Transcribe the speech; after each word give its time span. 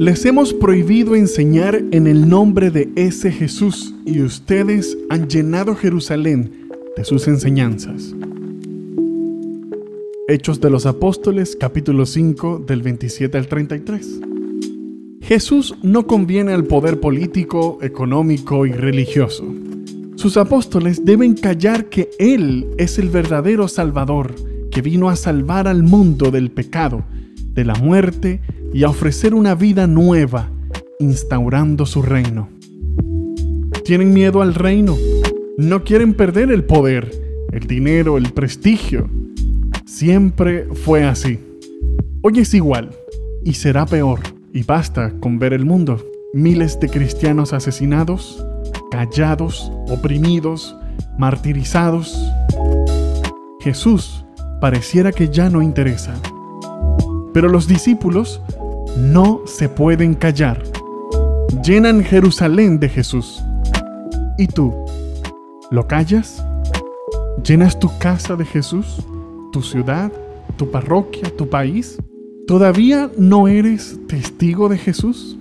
Les 0.00 0.24
hemos 0.24 0.54
prohibido 0.54 1.14
enseñar 1.14 1.84
en 1.90 2.06
el 2.06 2.26
nombre 2.26 2.70
de 2.70 2.90
ese 2.96 3.30
Jesús 3.30 3.94
y 4.06 4.22
ustedes 4.22 4.96
han 5.10 5.28
llenado 5.28 5.76
Jerusalén 5.76 6.70
de 6.96 7.04
sus 7.04 7.28
enseñanzas. 7.28 8.14
Hechos 10.26 10.58
de 10.62 10.70
los 10.70 10.86
Apóstoles 10.86 11.54
capítulo 11.54 12.06
5 12.06 12.64
del 12.66 12.80
27 12.80 13.36
al 13.36 13.46
33. 13.46 14.20
Jesús 15.20 15.74
no 15.82 16.06
conviene 16.06 16.54
al 16.54 16.64
poder 16.64 16.98
político, 16.98 17.76
económico 17.82 18.64
y 18.64 18.72
religioso. 18.72 19.44
Sus 20.14 20.38
apóstoles 20.38 21.04
deben 21.04 21.34
callar 21.34 21.90
que 21.90 22.08
Él 22.18 22.68
es 22.78 22.98
el 22.98 23.10
verdadero 23.10 23.68
Salvador, 23.68 24.34
que 24.70 24.80
vino 24.80 25.10
a 25.10 25.16
salvar 25.16 25.68
al 25.68 25.82
mundo 25.82 26.30
del 26.30 26.50
pecado, 26.50 27.04
de 27.52 27.66
la 27.66 27.74
muerte 27.74 28.40
y 28.72 28.84
a 28.84 28.88
ofrecer 28.88 29.34
una 29.34 29.54
vida 29.54 29.86
nueva, 29.86 30.50
instaurando 30.98 31.86
su 31.86 32.02
reino. 32.02 32.48
¿Tienen 33.84 34.12
miedo 34.12 34.42
al 34.42 34.54
reino? 34.54 34.96
No 35.58 35.82
quieren 35.84 36.14
perder 36.14 36.52
el 36.52 36.64
poder, 36.64 37.10
el 37.52 37.66
dinero, 37.66 38.16
el 38.16 38.32
prestigio. 38.32 39.10
Siempre 39.84 40.66
fue 40.84 41.04
así. 41.04 41.40
Hoy 42.22 42.38
es 42.38 42.54
igual 42.54 42.90
y 43.44 43.54
será 43.54 43.86
peor. 43.86 44.20
Y 44.52 44.62
basta 44.62 45.12
con 45.20 45.38
ver 45.38 45.52
el 45.52 45.64
mundo. 45.64 46.04
Miles 46.32 46.78
de 46.78 46.88
cristianos 46.88 47.52
asesinados, 47.52 48.44
callados, 48.90 49.72
oprimidos, 49.88 50.76
martirizados. 51.18 52.16
Jesús 53.60 54.24
pareciera 54.60 55.12
que 55.12 55.28
ya 55.28 55.50
no 55.50 55.62
interesa. 55.62 56.14
Pero 57.32 57.48
los 57.48 57.66
discípulos 57.66 58.40
no 58.96 59.42
se 59.46 59.68
pueden 59.68 60.14
callar. 60.14 60.62
Llenan 61.64 62.02
Jerusalén 62.02 62.78
de 62.78 62.88
Jesús. 62.88 63.42
¿Y 64.38 64.46
tú? 64.46 64.74
¿Lo 65.70 65.86
callas? 65.86 66.44
¿Llenas 67.44 67.78
tu 67.78 67.90
casa 67.98 68.36
de 68.36 68.44
Jesús? 68.44 69.04
¿Tu 69.52 69.62
ciudad? 69.62 70.12
¿Tu 70.56 70.70
parroquia? 70.70 71.34
¿Tu 71.36 71.48
país? 71.48 71.98
¿Todavía 72.46 73.10
no 73.16 73.48
eres 73.48 73.98
testigo 74.06 74.68
de 74.68 74.78
Jesús? 74.78 75.38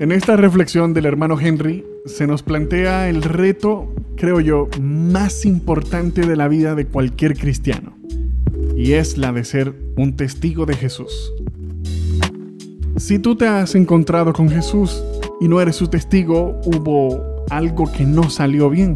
En 0.00 0.12
esta 0.12 0.36
reflexión 0.36 0.94
del 0.94 1.06
hermano 1.06 1.38
Henry 1.40 1.84
se 2.06 2.28
nos 2.28 2.44
plantea 2.44 3.08
el 3.08 3.22
reto, 3.22 3.92
creo 4.16 4.38
yo, 4.38 4.68
más 4.80 5.44
importante 5.44 6.24
de 6.24 6.36
la 6.36 6.46
vida 6.46 6.76
de 6.76 6.86
cualquier 6.86 7.36
cristiano, 7.36 7.98
y 8.78 8.92
es 8.92 9.18
la 9.18 9.32
de 9.32 9.42
ser 9.42 9.74
un 9.96 10.14
testigo 10.14 10.64
de 10.64 10.74
Jesús. 10.74 11.34
Si 12.96 13.18
tú 13.18 13.34
te 13.34 13.48
has 13.48 13.74
encontrado 13.74 14.32
con 14.32 14.48
Jesús 14.48 15.02
y 15.40 15.48
no 15.48 15.60
eres 15.60 15.74
su 15.74 15.88
testigo, 15.88 16.60
hubo 16.64 17.44
algo 17.50 17.90
que 17.90 18.04
no 18.04 18.30
salió 18.30 18.70
bien. 18.70 18.94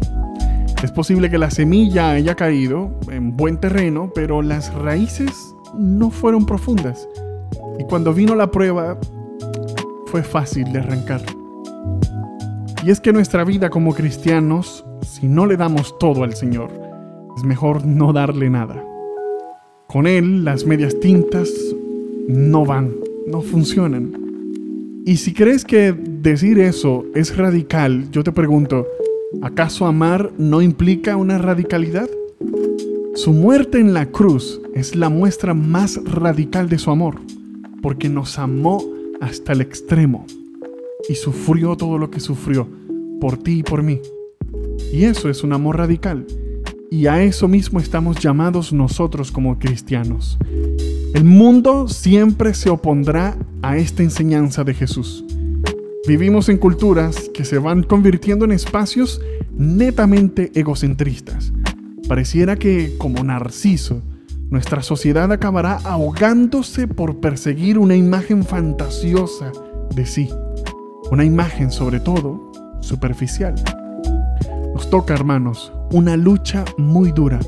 Es 0.81 0.91
posible 0.91 1.29
que 1.29 1.37
la 1.37 1.51
semilla 1.51 2.11
haya 2.11 2.33
caído 2.35 2.97
en 3.11 3.35
buen 3.35 3.57
terreno, 3.57 4.09
pero 4.15 4.41
las 4.41 4.73
raíces 4.73 5.53
no 5.77 6.11
fueron 6.11 6.45
profundas. 6.45 7.05
Y 7.77 7.83
cuando 7.83 8.13
vino 8.13 8.35
la 8.35 8.51
prueba, 8.51 8.97
fue 10.05 10.23
fácil 10.23 10.71
de 10.71 10.79
arrancar. 10.79 11.23
Y 12.85 12.89
es 12.89 13.01
que 13.01 13.11
nuestra 13.11 13.43
vida 13.43 13.69
como 13.69 13.93
cristianos, 13.93 14.85
si 15.01 15.27
no 15.27 15.45
le 15.45 15.57
damos 15.57 15.97
todo 15.99 16.23
al 16.23 16.35
Señor, 16.35 16.71
es 17.35 17.43
mejor 17.43 17.85
no 17.85 18.13
darle 18.13 18.49
nada. 18.49 18.81
Con 19.93 20.07
Él 20.07 20.43
las 20.43 20.65
medias 20.65 20.99
tintas 20.99 21.49
no 22.27 22.65
van, 22.65 22.95
no 23.27 23.41
funcionan. 23.41 25.03
Y 25.05 25.17
si 25.17 25.33
crees 25.33 25.63
que 25.63 25.93
decir 25.93 26.59
eso 26.59 27.05
es 27.13 27.37
radical, 27.37 28.09
yo 28.11 28.23
te 28.23 28.31
pregunto, 28.31 28.87
¿Acaso 29.41 29.85
amar 29.85 30.31
no 30.37 30.61
implica 30.61 31.17
una 31.17 31.37
radicalidad? 31.37 32.09
Su 33.15 33.33
muerte 33.33 33.79
en 33.79 33.93
la 33.93 34.05
cruz 34.05 34.61
es 34.73 34.95
la 34.95 35.09
muestra 35.09 35.53
más 35.53 35.99
radical 36.05 36.69
de 36.69 36.77
su 36.77 36.91
amor, 36.91 37.19
porque 37.81 38.09
nos 38.09 38.37
amó 38.39 38.83
hasta 39.21 39.53
el 39.53 39.61
extremo 39.61 40.25
y 41.09 41.15
sufrió 41.15 41.75
todo 41.75 41.97
lo 41.97 42.09
que 42.09 42.19
sufrió 42.19 42.67
por 43.19 43.37
ti 43.37 43.59
y 43.59 43.63
por 43.63 43.83
mí. 43.83 43.99
Y 44.91 45.05
eso 45.05 45.29
es 45.29 45.43
un 45.43 45.53
amor 45.53 45.77
radical. 45.77 46.25
Y 46.93 47.07
a 47.07 47.23
eso 47.23 47.47
mismo 47.47 47.79
estamos 47.79 48.19
llamados 48.19 48.71
nosotros 48.71 49.31
como 49.31 49.57
cristianos. 49.57 50.37
El 51.15 51.23
mundo 51.23 51.87
siempre 51.87 52.53
se 52.53 52.69
opondrá 52.69 53.35
a 53.63 53.77
esta 53.77 54.03
enseñanza 54.03 54.63
de 54.63 54.75
Jesús. 54.75 55.25
Vivimos 56.07 56.49
en 56.49 56.59
culturas 56.59 57.31
que 57.33 57.45
se 57.45 57.57
van 57.57 57.81
convirtiendo 57.81 58.45
en 58.45 58.51
espacios 58.51 59.19
netamente 59.57 60.51
egocentristas. 60.53 61.51
Pareciera 62.07 62.57
que, 62.57 62.93
como 62.99 63.23
Narciso, 63.23 64.03
nuestra 64.51 64.83
sociedad 64.83 65.31
acabará 65.31 65.77
ahogándose 65.77 66.87
por 66.87 67.19
perseguir 67.19 67.79
una 67.79 67.95
imagen 67.95 68.43
fantasiosa 68.43 69.51
de 69.95 70.05
sí. 70.05 70.29
Una 71.09 71.25
imagen, 71.25 71.71
sobre 71.71 71.99
todo, 71.99 72.51
superficial. 72.81 73.55
Nos 74.75 74.91
toca, 74.91 75.15
hermanos, 75.15 75.73
una 75.93 76.17
lucha 76.17 76.65
muy 76.77 77.11
dura. 77.13 77.39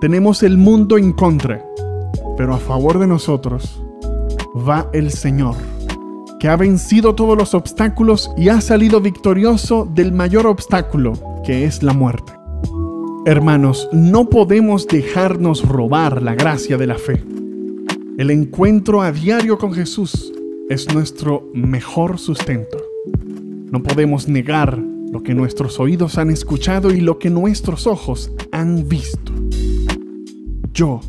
Tenemos 0.00 0.42
el 0.42 0.56
mundo 0.56 0.96
en 0.96 1.12
contra, 1.12 1.62
pero 2.38 2.54
a 2.54 2.58
favor 2.58 2.98
de 2.98 3.06
nosotros 3.06 3.82
va 4.56 4.88
el 4.92 5.10
Señor 5.10 5.56
que 6.38 6.48
ha 6.48 6.56
vencido 6.56 7.14
todos 7.14 7.36
los 7.36 7.54
obstáculos 7.54 8.30
y 8.36 8.48
ha 8.48 8.60
salido 8.60 9.00
victorioso 9.00 9.88
del 9.92 10.12
mayor 10.12 10.46
obstáculo, 10.46 11.14
que 11.44 11.64
es 11.64 11.82
la 11.82 11.92
muerte. 11.92 12.32
Hermanos, 13.24 13.88
no 13.92 14.28
podemos 14.28 14.86
dejarnos 14.86 15.66
robar 15.66 16.22
la 16.22 16.34
gracia 16.34 16.76
de 16.76 16.86
la 16.86 16.96
fe. 16.96 17.22
El 18.18 18.30
encuentro 18.30 19.02
a 19.02 19.12
diario 19.12 19.58
con 19.58 19.72
Jesús 19.72 20.32
es 20.68 20.92
nuestro 20.94 21.50
mejor 21.52 22.18
sustento. 22.18 22.78
No 23.70 23.82
podemos 23.82 24.28
negar 24.28 24.80
lo 25.12 25.22
que 25.22 25.34
nuestros 25.34 25.80
oídos 25.80 26.18
han 26.18 26.30
escuchado 26.30 26.90
y 26.90 27.00
lo 27.00 27.18
que 27.18 27.30
nuestros 27.30 27.86
ojos 27.86 28.30
han 28.52 28.88
visto. 28.88 29.32
Yo 30.72 31.00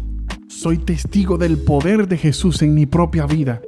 soy 0.47 0.78
testigo 0.78 1.38
del 1.38 1.58
poder 1.58 2.08
de 2.08 2.18
Jesús 2.18 2.62
en 2.62 2.74
mi 2.74 2.85
propia 2.85 3.25
vida 3.25 3.62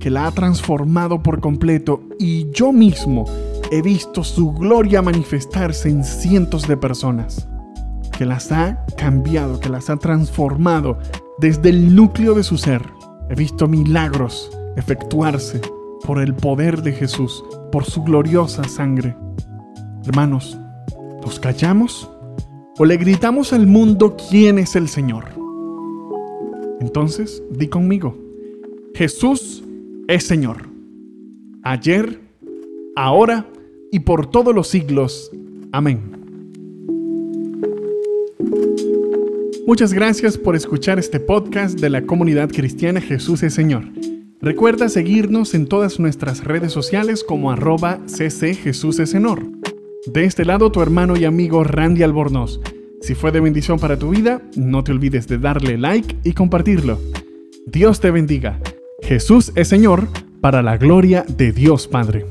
que 0.00 0.10
la 0.10 0.26
ha 0.26 0.32
transformado 0.32 1.22
por 1.22 1.40
completo 1.40 2.02
y 2.18 2.50
yo 2.50 2.72
mismo 2.72 3.26
he 3.70 3.82
visto 3.82 4.24
su 4.24 4.52
gloria 4.52 5.02
manifestarse 5.02 5.88
en 5.88 6.02
cientos 6.02 6.66
de 6.66 6.76
personas, 6.76 7.46
que 8.16 8.24
las 8.24 8.50
ha 8.50 8.84
cambiado, 8.96 9.60
que 9.60 9.68
las 9.68 9.90
ha 9.90 9.96
transformado 9.96 10.98
desde 11.38 11.68
el 11.68 11.94
núcleo 11.94 12.34
de 12.34 12.42
su 12.42 12.58
ser. 12.58 12.82
He 13.28 13.34
visto 13.34 13.68
milagros 13.68 14.50
efectuarse 14.76 15.60
por 16.04 16.20
el 16.20 16.34
poder 16.34 16.82
de 16.82 16.92
Jesús, 16.92 17.44
por 17.70 17.84
su 17.84 18.02
gloriosa 18.02 18.64
sangre. 18.64 19.16
Hermanos, 20.10 20.58
¿nos 21.24 21.38
callamos 21.38 22.10
o 22.78 22.84
le 22.84 22.96
gritamos 22.96 23.52
al 23.52 23.68
mundo 23.68 24.16
quién 24.28 24.58
es 24.58 24.74
el 24.74 24.88
Señor? 24.88 25.26
Entonces, 26.80 27.40
di 27.52 27.68
conmigo, 27.68 28.18
Jesús 28.92 29.62
es 30.08 30.24
Señor. 30.24 30.68
Ayer, 31.62 32.18
ahora 32.96 33.46
y 33.92 34.00
por 34.00 34.28
todos 34.28 34.52
los 34.52 34.66
siglos. 34.66 35.30
Amén. 35.70 36.00
Muchas 39.64 39.92
gracias 39.92 40.36
por 40.36 40.56
escuchar 40.56 40.98
este 40.98 41.20
podcast 41.20 41.78
de 41.78 41.88
la 41.88 42.02
comunidad 42.02 42.50
cristiana 42.50 43.00
Jesús 43.00 43.44
es 43.44 43.54
Señor. 43.54 43.84
Recuerda 44.40 44.88
seguirnos 44.88 45.54
en 45.54 45.68
todas 45.68 46.00
nuestras 46.00 46.42
redes 46.42 46.72
sociales 46.72 47.22
como 47.22 47.52
arroba 47.52 48.00
cc 48.06 48.56
Jesús 48.56 48.98
es. 48.98 49.59
De 50.06 50.24
este 50.24 50.46
lado 50.46 50.72
tu 50.72 50.80
hermano 50.80 51.16
y 51.18 51.26
amigo 51.26 51.62
Randy 51.62 52.02
Albornoz. 52.02 52.60
Si 53.02 53.14
fue 53.14 53.32
de 53.32 53.40
bendición 53.40 53.78
para 53.78 53.98
tu 53.98 54.10
vida, 54.10 54.40
no 54.56 54.82
te 54.82 54.92
olvides 54.92 55.28
de 55.28 55.36
darle 55.36 55.76
like 55.76 56.16
y 56.24 56.32
compartirlo. 56.32 56.98
Dios 57.66 58.00
te 58.00 58.10
bendiga. 58.10 58.60
Jesús 59.02 59.52
es 59.56 59.68
Señor 59.68 60.08
para 60.40 60.62
la 60.62 60.78
gloria 60.78 61.24
de 61.28 61.52
Dios 61.52 61.86
Padre. 61.86 62.24